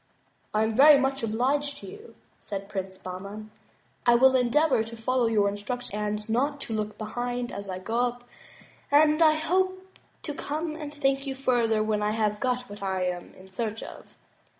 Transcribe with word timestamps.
"I 0.51 0.63
am 0.63 0.73
very 0.73 0.99
much 0.99 1.21
obliged 1.21 1.77
to 1.77 1.85
you," 1.87 2.15
said 2.39 2.67
Prince 2.67 2.97
Bahman. 2.97 3.51
"I 4.03 4.15
will 4.15 4.35
endeavor 4.35 4.81
to 4.83 4.97
follow 4.97 5.27
your 5.27 5.47
instructions 5.47 5.91
and 6.23 6.27
not 6.27 6.59
to 6.61 6.73
look 6.73 6.97
behind 6.97 7.51
as 7.51 7.69
I 7.69 7.77
go 7.77 7.97
up 7.99 8.23
and 8.89 9.21
I 9.21 9.35
hope 9.35 9.99
to 10.23 10.33
come 10.33 10.75
and 10.75 10.91
thank 10.91 11.27
you 11.27 11.35
further 11.35 11.83
when 11.83 12.01
I 12.01 12.13
have 12.13 12.39
got 12.39 12.61
what 12.67 12.81
I 12.81 13.03
am 13.03 13.35
in 13.35 13.51
search 13.51 13.83
of." 13.83 14.17